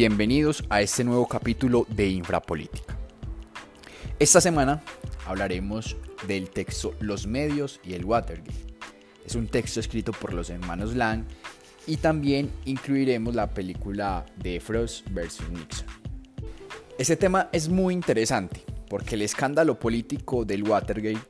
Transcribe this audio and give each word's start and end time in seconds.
bienvenidos 0.00 0.64
a 0.70 0.80
este 0.80 1.04
nuevo 1.04 1.28
capítulo 1.28 1.86
de 1.90 2.08
Infrapolítica. 2.08 2.96
Esta 4.18 4.40
semana 4.40 4.82
hablaremos 5.26 5.94
del 6.26 6.48
texto 6.48 6.94
Los 7.00 7.26
medios 7.26 7.80
y 7.84 7.92
el 7.92 8.06
Watergate. 8.06 8.54
Es 9.26 9.34
un 9.34 9.46
texto 9.46 9.78
escrito 9.78 10.12
por 10.12 10.32
los 10.32 10.48
hermanos 10.48 10.96
Lang 10.96 11.26
y 11.86 11.98
también 11.98 12.50
incluiremos 12.64 13.34
la 13.34 13.52
película 13.52 14.24
de 14.42 14.58
Frost 14.58 15.06
vs. 15.10 15.42
Nixon. 15.50 15.86
Este 16.98 17.16
tema 17.16 17.50
es 17.52 17.68
muy 17.68 17.92
interesante 17.92 18.62
porque 18.88 19.16
el 19.16 19.20
escándalo 19.20 19.78
político 19.78 20.46
del 20.46 20.66
Watergate 20.66 21.20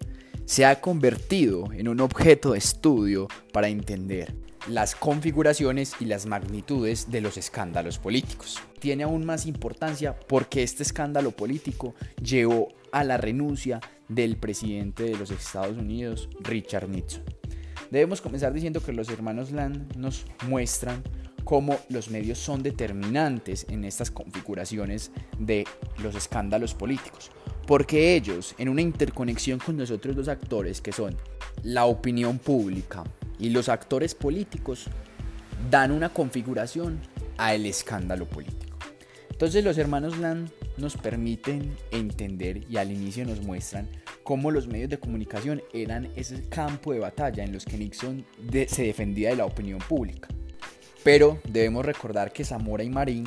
se 0.45 0.65
ha 0.65 0.81
convertido 0.81 1.73
en 1.73 1.89
un 1.89 1.99
objeto 1.99 2.53
de 2.53 2.59
estudio 2.59 3.27
para 3.53 3.67
entender 3.67 4.33
las 4.69 4.95
configuraciones 4.95 5.95
y 6.01 6.05
las 6.05 6.27
magnitudes 6.27 7.11
de 7.11 7.21
los 7.21 7.37
escándalos 7.37 7.99
políticos. 7.99 8.61
Tiene 8.79 9.05
aún 9.05 9.25
más 9.25 9.47
importancia 9.47 10.19
porque 10.19 10.63
este 10.63 10.83
escándalo 10.83 11.31
político 11.31 11.95
llevó 12.23 12.69
a 12.93 13.05
la 13.05 13.17
renuncia 13.17 13.81
del 14.09 14.37
presidente 14.37 15.05
de 15.05 15.17
los 15.17 15.31
Estados 15.31 15.77
Unidos, 15.77 16.29
Richard 16.41 16.89
Nixon. 16.89 17.23
Debemos 17.91 18.21
comenzar 18.21 18.53
diciendo 18.53 18.83
que 18.83 18.93
los 18.93 19.09
hermanos 19.09 19.51
Land 19.51 19.97
nos 19.97 20.25
muestran 20.47 21.03
cómo 21.45 21.79
los 21.89 22.11
medios 22.11 22.39
son 22.39 22.63
determinantes 22.63 23.67
en 23.69 23.85
estas 23.85 24.11
configuraciones 24.11 25.11
de 25.39 25.67
los 26.03 26.15
escándalos 26.15 26.75
políticos. 26.75 27.31
Porque 27.67 28.15
ellos, 28.15 28.55
en 28.59 28.69
una 28.69 28.83
interconexión 28.83 29.59
con 29.59 29.77
nosotros 29.77 30.15
dos 30.15 30.29
actores 30.29 30.81
que 30.81 30.93
son 30.93 31.17
la 31.63 31.87
opinión 31.87 32.39
pública, 32.39 33.05
y 33.41 33.51
los 33.51 33.69
actores 33.69 34.15
políticos 34.15 34.87
dan 35.71 35.91
una 35.91 36.11
configuración 36.11 37.01
al 37.39 37.67
escándalo 37.67 38.29
político. 38.29 38.77
Entonces 39.31 39.65
los 39.65 39.79
hermanos 39.79 40.19
Land 40.19 40.51
nos 40.77 40.97
permiten 40.97 41.75
entender 41.91 42.63
y 42.71 42.77
al 42.77 42.93
inicio 42.93 43.25
nos 43.25 43.41
muestran 43.41 43.89
cómo 44.23 44.51
los 44.51 44.69
medios 44.69 44.91
de 44.91 44.99
comunicación 44.99 45.63
eran 45.73 46.11
ese 46.15 46.49
campo 46.49 46.93
de 46.93 46.99
batalla 46.99 47.43
en 47.43 47.53
los 47.53 47.65
que 47.65 47.79
Nixon 47.79 48.25
se 48.69 48.83
defendía 48.83 49.31
de 49.31 49.37
la 49.37 49.47
opinión 49.47 49.79
pública. 49.79 50.29
Pero 51.03 51.39
debemos 51.49 51.85
recordar 51.85 52.33
que 52.33 52.45
Zamora 52.45 52.85
y 52.85 52.91
Marín 52.91 53.25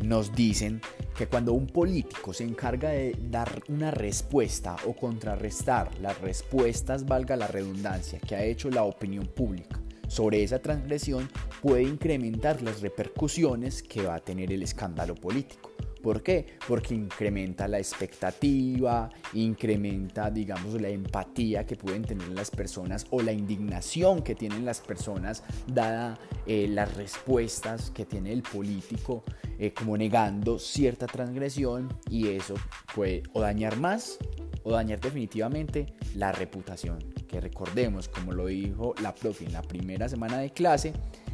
nos 0.00 0.32
dicen 0.32 0.80
que 1.16 1.26
cuando 1.26 1.54
un 1.54 1.66
político 1.66 2.32
se 2.32 2.44
encarga 2.44 2.90
de 2.90 3.16
dar 3.30 3.62
una 3.68 3.90
respuesta 3.90 4.76
o 4.86 4.94
contrarrestar 4.94 5.90
las 6.00 6.20
respuestas, 6.20 7.06
valga 7.06 7.34
la 7.36 7.46
redundancia, 7.46 8.20
que 8.20 8.36
ha 8.36 8.44
hecho 8.44 8.70
la 8.70 8.84
opinión 8.84 9.26
pública 9.26 9.80
sobre 10.06 10.42
esa 10.42 10.60
transgresión, 10.60 11.28
puede 11.62 11.82
incrementar 11.82 12.62
las 12.62 12.80
repercusiones 12.80 13.82
que 13.82 14.02
va 14.02 14.16
a 14.16 14.20
tener 14.20 14.52
el 14.52 14.62
escándalo 14.62 15.14
político. 15.14 15.75
¿Por 16.06 16.22
qué? 16.22 16.46
Porque 16.68 16.94
incrementa 16.94 17.66
la 17.66 17.78
expectativa, 17.78 19.10
incrementa, 19.32 20.30
digamos, 20.30 20.80
la 20.80 20.88
empatía 20.88 21.66
que 21.66 21.74
pueden 21.74 22.04
tener 22.04 22.28
las 22.28 22.52
personas 22.52 23.08
o 23.10 23.22
la 23.22 23.32
indignación 23.32 24.22
que 24.22 24.36
tienen 24.36 24.64
las 24.64 24.80
personas 24.80 25.42
dada 25.66 26.16
eh, 26.46 26.68
las 26.68 26.94
respuestas 26.94 27.90
que 27.90 28.04
tiene 28.04 28.32
el 28.32 28.42
político 28.42 29.24
eh, 29.58 29.74
como 29.74 29.96
negando 29.96 30.60
cierta 30.60 31.08
transgresión 31.08 31.88
y 32.08 32.28
eso 32.28 32.54
puede 32.94 33.24
o 33.32 33.40
dañar 33.40 33.76
más 33.76 34.16
o 34.62 34.70
dañar 34.70 35.00
definitivamente 35.00 35.86
la 36.14 36.30
reputación. 36.30 37.00
Que 37.26 37.40
recordemos, 37.40 38.08
como 38.08 38.30
lo 38.30 38.46
dijo 38.46 38.94
la 39.02 39.12
profe 39.12 39.44
en 39.44 39.52
la 39.52 39.62
primera 39.62 40.08
semana 40.08 40.38
de 40.38 40.50
clase, 40.50 40.92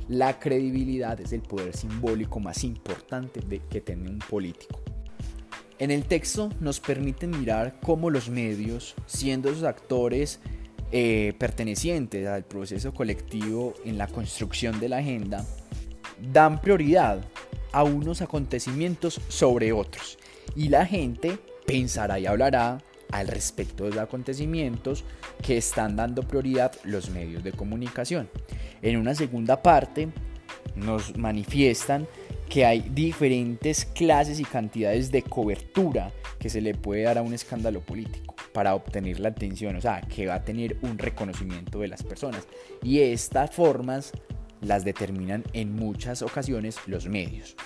la 0.08 0.38
credibilidad 0.38 1.20
es 1.20 1.32
el 1.32 1.42
poder 1.42 1.76
simbólico 1.76 2.40
más 2.40 2.64
importante 2.64 3.40
de, 3.40 3.60
que 3.60 3.80
tiene 3.80 4.08
un 4.08 4.18
político. 4.18 4.80
En 5.78 5.90
el 5.90 6.04
texto 6.04 6.50
nos 6.60 6.80
permite 6.80 7.26
mirar 7.26 7.80
cómo 7.82 8.10
los 8.10 8.30
medios, 8.30 8.94
siendo 9.06 9.50
esos 9.50 9.64
actores 9.64 10.40
eh, 10.92 11.34
pertenecientes 11.38 12.26
al 12.28 12.44
proceso 12.44 12.92
colectivo 12.92 13.74
en 13.84 13.98
la 13.98 14.06
construcción 14.06 14.78
de 14.78 14.88
la 14.88 14.98
agenda, 14.98 15.44
dan 16.32 16.60
prioridad 16.60 17.24
a 17.72 17.82
unos 17.82 18.22
acontecimientos 18.22 19.20
sobre 19.28 19.72
otros. 19.72 20.18
Y 20.54 20.68
la 20.68 20.86
gente 20.86 21.38
pensará 21.66 22.20
y 22.20 22.26
hablará 22.26 22.78
al 23.12 23.28
respecto 23.28 23.84
de 23.84 23.90
los 23.90 23.98
acontecimientos 23.98 25.04
que 25.42 25.56
están 25.56 25.96
dando 25.96 26.22
prioridad 26.22 26.72
los 26.84 27.10
medios 27.10 27.44
de 27.44 27.52
comunicación. 27.52 28.28
En 28.80 28.96
una 28.96 29.14
segunda 29.14 29.62
parte 29.62 30.08
nos 30.74 31.16
manifiestan 31.16 32.08
que 32.48 32.66
hay 32.66 32.80
diferentes 32.80 33.84
clases 33.84 34.40
y 34.40 34.44
cantidades 34.44 35.10
de 35.10 35.22
cobertura 35.22 36.12
que 36.38 36.50
se 36.50 36.60
le 36.60 36.74
puede 36.74 37.02
dar 37.02 37.18
a 37.18 37.22
un 37.22 37.32
escándalo 37.32 37.80
político 37.80 38.34
para 38.52 38.74
obtener 38.74 39.20
la 39.20 39.28
atención, 39.30 39.76
o 39.76 39.80
sea, 39.80 40.00
que 40.02 40.26
va 40.26 40.34
a 40.34 40.44
tener 40.44 40.76
un 40.82 40.98
reconocimiento 40.98 41.80
de 41.80 41.88
las 41.88 42.02
personas. 42.02 42.46
Y 42.82 43.00
estas 43.00 43.50
formas 43.52 44.12
las 44.60 44.84
determinan 44.84 45.44
en 45.52 45.74
muchas 45.74 46.22
ocasiones 46.22 46.76
los 46.86 47.06
medios. 47.06 47.56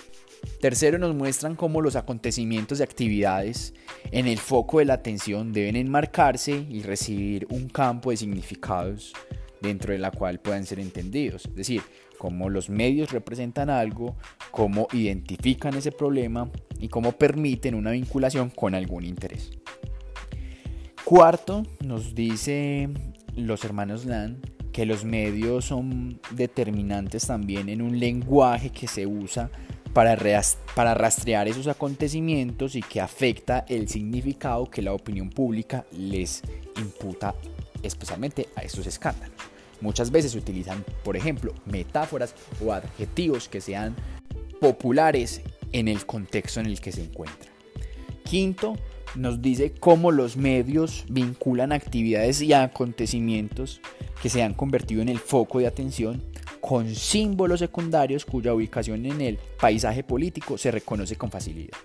Tercero, 0.59 0.97
nos 0.97 1.13
muestran 1.13 1.55
cómo 1.55 1.81
los 1.81 1.95
acontecimientos 1.95 2.79
y 2.79 2.83
actividades 2.83 3.75
en 4.11 4.27
el 4.27 4.39
foco 4.39 4.79
de 4.79 4.85
la 4.85 4.95
atención 4.95 5.53
deben 5.53 5.75
enmarcarse 5.75 6.65
y 6.67 6.81
recibir 6.81 7.45
un 7.51 7.69
campo 7.69 8.09
de 8.09 8.17
significados 8.17 9.13
dentro 9.61 9.93
de 9.93 9.99
la 9.99 10.09
cual 10.09 10.39
puedan 10.39 10.65
ser 10.65 10.79
entendidos. 10.79 11.45
Es 11.45 11.55
decir, 11.55 11.83
cómo 12.17 12.49
los 12.49 12.71
medios 12.71 13.11
representan 13.11 13.69
algo, 13.69 14.15
cómo 14.49 14.87
identifican 14.93 15.75
ese 15.75 15.91
problema 15.91 16.49
y 16.79 16.87
cómo 16.87 17.11
permiten 17.11 17.75
una 17.75 17.91
vinculación 17.91 18.49
con 18.49 18.73
algún 18.73 19.05
interés. 19.05 19.51
Cuarto, 21.03 21.63
nos 21.85 22.15
dice 22.15 22.89
los 23.35 23.63
hermanos 23.63 24.05
Land 24.05 24.57
que 24.71 24.85
los 24.85 25.05
medios 25.05 25.65
son 25.65 26.19
determinantes 26.31 27.27
también 27.27 27.69
en 27.69 27.81
un 27.81 27.99
lenguaje 27.99 28.71
que 28.71 28.87
se 28.87 29.07
usa 29.07 29.49
para, 29.93 30.17
para 30.75 30.93
rastrear 30.93 31.47
esos 31.47 31.67
acontecimientos 31.67 32.75
y 32.75 32.81
que 32.81 33.01
afecta 33.01 33.65
el 33.67 33.87
significado 33.87 34.69
que 34.69 34.81
la 34.81 34.93
opinión 34.93 35.29
pública 35.29 35.85
les 35.91 36.41
imputa 36.77 37.33
especialmente 37.83 38.49
a 38.55 38.61
estos 38.61 38.87
escándalos. 38.87 39.35
Muchas 39.81 40.11
veces 40.11 40.31
se 40.31 40.37
utilizan, 40.37 40.83
por 41.03 41.15
ejemplo, 41.15 41.53
metáforas 41.65 42.33
o 42.65 42.73
adjetivos 42.73 43.47
que 43.47 43.61
sean 43.61 43.95
populares 44.59 45.41
en 45.71 45.87
el 45.87 46.05
contexto 46.05 46.59
en 46.59 46.65
el 46.65 46.81
que 46.81 46.91
se 46.91 47.03
encuentran. 47.03 47.53
Quinto, 48.23 48.75
nos 49.15 49.41
dice 49.41 49.73
cómo 49.73 50.11
los 50.11 50.35
medios 50.37 51.05
vinculan 51.09 51.71
actividades 51.71 52.41
y 52.41 52.53
acontecimientos 52.53 53.81
que 54.21 54.29
se 54.29 54.43
han 54.43 54.53
convertido 54.53 55.01
en 55.01 55.09
el 55.09 55.19
foco 55.19 55.59
de 55.59 55.67
atención 55.67 56.23
con 56.59 56.93
símbolos 56.93 57.59
secundarios 57.59 58.25
cuya 58.25 58.53
ubicación 58.53 59.05
en 59.05 59.21
el 59.21 59.39
paisaje 59.59 60.03
político 60.03 60.57
se 60.57 60.71
reconoce 60.71 61.15
con 61.15 61.31
facilidad. 61.31 61.77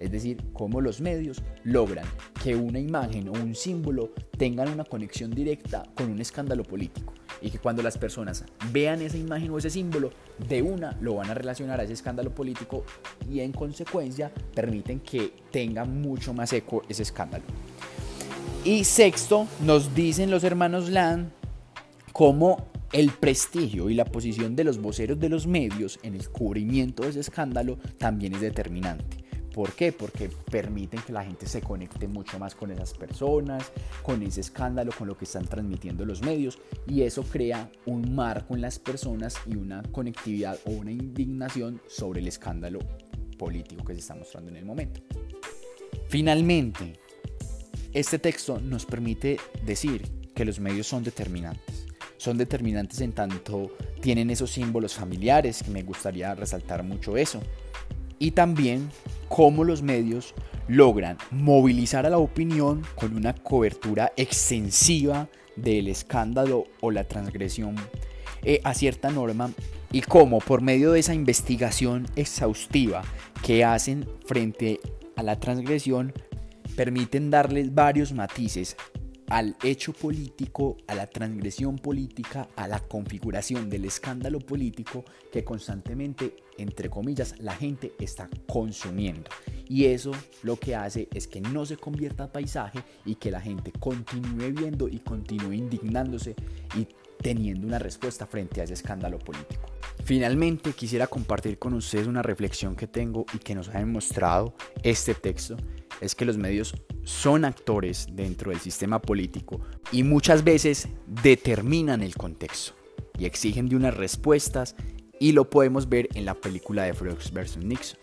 Es 0.00 0.10
decir, 0.10 0.38
cómo 0.52 0.80
los 0.80 1.00
medios 1.00 1.42
logran 1.62 2.06
que 2.42 2.56
una 2.56 2.78
imagen 2.78 3.28
o 3.28 3.32
un 3.32 3.54
símbolo 3.54 4.10
tengan 4.36 4.68
una 4.68 4.84
conexión 4.84 5.30
directa 5.30 5.84
con 5.94 6.10
un 6.10 6.20
escándalo 6.20 6.62
político 6.64 7.12
y 7.40 7.50
que 7.50 7.58
cuando 7.58 7.82
las 7.82 7.98
personas 7.98 8.44
vean 8.72 9.02
esa 9.02 9.18
imagen 9.18 9.50
o 9.50 9.58
ese 9.58 9.70
símbolo, 9.70 10.10
de 10.48 10.62
una 10.62 10.96
lo 11.00 11.16
van 11.16 11.30
a 11.30 11.34
relacionar 11.34 11.80
a 11.80 11.84
ese 11.84 11.92
escándalo 11.92 12.34
político 12.34 12.84
y 13.30 13.40
en 13.40 13.52
consecuencia 13.52 14.32
permiten 14.54 15.00
que 15.00 15.32
tenga 15.50 15.84
mucho 15.84 16.32
más 16.32 16.52
eco 16.52 16.82
ese 16.88 17.02
escándalo. 17.02 17.44
Y 18.64 18.84
sexto, 18.84 19.46
nos 19.60 19.94
dicen 19.94 20.30
los 20.30 20.42
hermanos 20.42 20.88
Land 20.88 21.30
cómo 22.12 22.68
el 22.94 23.10
prestigio 23.10 23.90
y 23.90 23.94
la 23.94 24.04
posición 24.04 24.54
de 24.54 24.62
los 24.62 24.78
voceros 24.78 25.18
de 25.18 25.28
los 25.28 25.48
medios 25.48 25.98
en 26.04 26.14
el 26.14 26.28
cubrimiento 26.28 27.02
de 27.02 27.08
ese 27.08 27.20
escándalo 27.20 27.76
también 27.98 28.34
es 28.34 28.40
determinante. 28.40 29.24
¿Por 29.52 29.72
qué? 29.72 29.90
Porque 29.90 30.30
permiten 30.48 31.00
que 31.02 31.12
la 31.12 31.24
gente 31.24 31.46
se 31.46 31.60
conecte 31.60 32.06
mucho 32.06 32.38
más 32.38 32.54
con 32.54 32.70
esas 32.70 32.94
personas, 32.94 33.72
con 34.04 34.22
ese 34.22 34.42
escándalo, 34.42 34.92
con 34.96 35.08
lo 35.08 35.18
que 35.18 35.24
están 35.24 35.44
transmitiendo 35.44 36.04
los 36.04 36.22
medios 36.22 36.60
y 36.86 37.02
eso 37.02 37.24
crea 37.24 37.68
un 37.84 38.14
marco 38.14 38.54
en 38.54 38.60
las 38.60 38.78
personas 38.78 39.38
y 39.44 39.56
una 39.56 39.82
conectividad 39.90 40.56
o 40.64 40.70
una 40.70 40.92
indignación 40.92 41.80
sobre 41.88 42.20
el 42.20 42.28
escándalo 42.28 42.78
político 43.36 43.84
que 43.84 43.94
se 43.94 44.00
está 44.00 44.14
mostrando 44.14 44.52
en 44.52 44.56
el 44.58 44.64
momento. 44.64 45.00
Finalmente, 46.06 47.00
este 47.92 48.20
texto 48.20 48.60
nos 48.60 48.86
permite 48.86 49.38
decir 49.66 50.30
que 50.32 50.44
los 50.44 50.60
medios 50.60 50.86
son 50.86 51.02
determinantes. 51.02 51.73
Son 52.24 52.38
determinantes 52.38 53.02
en 53.02 53.12
tanto 53.12 53.70
tienen 54.00 54.30
esos 54.30 54.50
símbolos 54.50 54.94
familiares, 54.94 55.62
que 55.62 55.70
me 55.70 55.82
gustaría 55.82 56.34
resaltar 56.34 56.82
mucho 56.82 57.18
eso. 57.18 57.38
Y 58.18 58.30
también 58.30 58.88
cómo 59.28 59.62
los 59.62 59.82
medios 59.82 60.32
logran 60.66 61.18
movilizar 61.30 62.06
a 62.06 62.08
la 62.08 62.16
opinión 62.16 62.80
con 62.94 63.14
una 63.14 63.34
cobertura 63.34 64.10
extensiva 64.16 65.28
del 65.56 65.86
escándalo 65.88 66.64
o 66.80 66.90
la 66.90 67.04
transgresión 67.04 67.76
eh, 68.42 68.58
a 68.64 68.72
cierta 68.72 69.10
norma 69.10 69.50
y 69.92 70.00
cómo 70.00 70.38
por 70.38 70.62
medio 70.62 70.92
de 70.92 71.00
esa 71.00 71.12
investigación 71.12 72.06
exhaustiva 72.16 73.02
que 73.42 73.66
hacen 73.66 74.08
frente 74.24 74.80
a 75.16 75.22
la 75.22 75.38
transgresión 75.38 76.14
permiten 76.74 77.28
darles 77.28 77.74
varios 77.74 78.14
matices 78.14 78.76
al 79.28 79.56
hecho 79.62 79.92
político, 79.92 80.76
a 80.86 80.94
la 80.94 81.06
transgresión 81.06 81.78
política, 81.78 82.48
a 82.56 82.68
la 82.68 82.80
configuración 82.80 83.70
del 83.70 83.84
escándalo 83.84 84.38
político 84.38 85.04
que 85.32 85.44
constantemente, 85.44 86.36
entre 86.58 86.90
comillas, 86.90 87.34
la 87.38 87.54
gente 87.54 87.92
está 87.98 88.28
consumiendo. 88.46 89.30
Y 89.68 89.86
eso 89.86 90.12
lo 90.42 90.56
que 90.56 90.76
hace 90.76 91.08
es 91.14 91.26
que 91.26 91.40
no 91.40 91.64
se 91.66 91.76
convierta 91.76 92.24
en 92.24 92.30
paisaje 92.30 92.80
y 93.04 93.14
que 93.14 93.30
la 93.30 93.40
gente 93.40 93.72
continúe 93.72 94.52
viendo 94.52 94.88
y 94.88 94.98
continúe 94.98 95.52
indignándose 95.52 96.34
y 96.76 96.86
teniendo 97.22 97.66
una 97.66 97.78
respuesta 97.78 98.26
frente 98.26 98.60
a 98.60 98.64
ese 98.64 98.74
escándalo 98.74 99.18
político. 99.18 99.62
Finalmente 100.04 100.72
quisiera 100.72 101.06
compartir 101.06 101.58
con 101.58 101.72
ustedes 101.72 102.06
una 102.06 102.22
reflexión 102.22 102.76
que 102.76 102.86
tengo 102.86 103.24
y 103.32 103.38
que 103.38 103.54
nos 103.54 103.68
ha 103.70 103.78
demostrado 103.78 104.54
este 104.82 105.14
texto, 105.14 105.56
es 106.00 106.14
que 106.14 106.24
los 106.24 106.38
medios 106.38 106.74
son 107.04 107.44
actores 107.44 108.06
dentro 108.12 108.50
del 108.50 108.60
sistema 108.60 109.00
político 109.00 109.60
y 109.92 110.02
muchas 110.02 110.44
veces 110.44 110.88
determinan 111.06 112.02
el 112.02 112.14
contexto 112.16 112.74
y 113.18 113.26
exigen 113.26 113.68
de 113.68 113.76
unas 113.76 113.94
respuestas 113.94 114.74
y 115.20 115.32
lo 115.32 115.48
podemos 115.48 115.88
ver 115.88 116.08
en 116.14 116.24
la 116.24 116.34
película 116.34 116.84
de 116.84 116.94
Frogs 116.94 117.32
vs. 117.32 117.58
Nixon. 117.58 117.98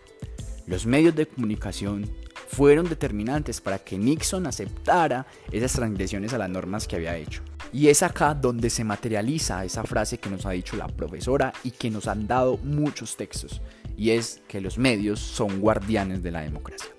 Los 0.66 0.86
medios 0.86 1.14
de 1.14 1.26
comunicación 1.26 2.08
fueron 2.48 2.88
determinantes 2.88 3.60
para 3.60 3.78
que 3.78 3.98
Nixon 3.98 4.46
aceptara 4.46 5.26
esas 5.50 5.72
transgresiones 5.72 6.32
a 6.32 6.38
las 6.38 6.50
normas 6.50 6.86
que 6.86 6.96
había 6.96 7.16
hecho. 7.16 7.42
Y 7.72 7.88
es 7.88 8.02
acá 8.02 8.34
donde 8.34 8.68
se 8.68 8.84
materializa 8.84 9.64
esa 9.64 9.82
frase 9.84 10.18
que 10.18 10.28
nos 10.28 10.44
ha 10.44 10.50
dicho 10.50 10.76
la 10.76 10.88
profesora 10.88 11.52
y 11.64 11.70
que 11.70 11.90
nos 11.90 12.06
han 12.06 12.26
dado 12.26 12.58
muchos 12.58 13.16
textos, 13.16 13.62
y 13.96 14.10
es 14.10 14.42
que 14.46 14.60
los 14.60 14.76
medios 14.76 15.20
son 15.20 15.60
guardianes 15.60 16.22
de 16.22 16.30
la 16.30 16.42
democracia. 16.42 16.90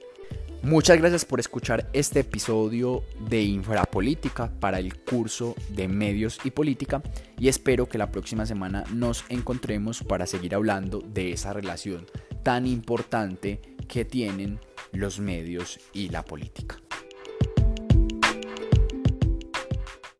Muchas 0.64 0.98
gracias 0.98 1.26
por 1.26 1.42
escuchar 1.42 1.90
este 1.92 2.22
episodio 2.22 3.04
de 3.28 3.42
Infrapolítica 3.42 4.50
para 4.62 4.80
el 4.80 4.98
curso 5.04 5.56
de 5.68 5.90
Medios 5.90 6.40
y 6.46 6.52
Política 6.52 7.04
y 7.38 7.50
espero 7.50 7.90
que 7.90 7.98
la 7.98 8.12
próxima 8.12 8.46
semana 8.46 8.86
nos 8.94 9.26
encontremos 9.28 10.02
para 10.04 10.26
seguir 10.26 10.56
hablando 10.56 11.02
de 11.02 11.34
esa 11.34 11.52
relación 11.52 12.06
tan 12.44 12.66
importante 12.66 13.60
que 13.90 14.06
tienen 14.06 14.58
los 14.94 15.20
medios 15.20 15.82
y 15.92 16.08
la 16.08 16.24
política. 16.24 16.78